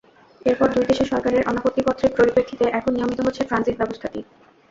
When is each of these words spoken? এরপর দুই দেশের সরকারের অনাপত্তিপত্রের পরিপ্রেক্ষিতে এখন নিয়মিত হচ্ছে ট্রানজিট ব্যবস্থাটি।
এরপর 0.45 0.67
দুই 0.75 0.85
দেশের 0.89 1.09
সরকারের 1.11 1.47
অনাপত্তিপত্রের 1.49 2.15
পরিপ্রেক্ষিতে 2.17 2.65
এখন 2.69 2.91
নিয়মিত 2.93 3.19
হচ্ছে 3.23 3.41
ট্রানজিট 3.43 3.75
ব্যবস্থাটি। 3.79 4.19